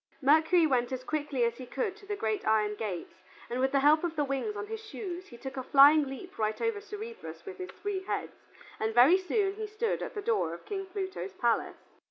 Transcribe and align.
Mercury 0.23 0.65
went 0.65 0.91
as 0.91 1.03
quickly 1.03 1.43
as 1.43 1.57
he 1.57 1.67
could 1.67 1.95
to 1.97 2.07
the 2.07 2.15
great 2.15 2.43
iron 2.47 2.73
gates, 2.73 3.21
and 3.51 3.59
with 3.59 3.71
the 3.71 3.81
help 3.81 4.03
of 4.03 4.15
the 4.15 4.23
wings 4.23 4.55
on 4.57 4.65
his 4.65 4.83
shoes, 4.83 5.27
he 5.27 5.37
took 5.37 5.57
a 5.57 5.61
flying 5.61 6.05
leap 6.07 6.39
right 6.39 6.59
over 6.59 6.81
Cerberus 6.81 7.45
with 7.45 7.59
his 7.59 7.69
three 7.69 7.99
heads, 8.05 8.33
and 8.79 8.95
very 8.95 9.19
soon 9.19 9.53
he 9.57 9.67
stood 9.67 10.01
at 10.01 10.15
the 10.15 10.21
door 10.23 10.55
of 10.55 10.65
King 10.65 10.87
Pluto's 10.87 11.33
palace. 11.33 11.77